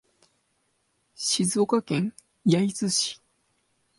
[1.13, 3.21] 静岡県焼津市